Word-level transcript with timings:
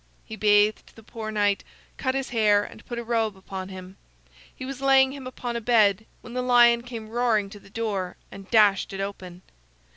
He 0.25 0.35
bathed 0.35 0.95
the 0.95 1.03
poor 1.03 1.29
knight, 1.29 1.63
cut 1.97 2.15
his 2.15 2.29
hair, 2.29 2.63
and 2.63 2.83
put 2.87 2.97
a 2.97 3.03
robe 3.03 3.37
upon 3.37 3.69
him. 3.69 3.97
He 4.55 4.65
was 4.65 4.81
laying 4.81 5.11
him 5.13 5.27
upon 5.27 5.55
a 5.55 5.61
bed 5.61 6.07
when 6.21 6.33
the 6.33 6.41
lion 6.41 6.81
came 6.81 7.07
roaring 7.11 7.51
to 7.51 7.59
the 7.59 7.69
door 7.69 8.17
and 8.31 8.49
dashed 8.49 8.93
it 8.93 8.99
open. 8.99 9.43